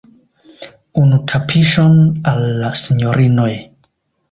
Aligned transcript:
Unu 1.01 1.19
tapiŝon 1.33 1.95
al 2.33 2.43
la 2.65 2.73
sinjorinoj! 2.87 3.49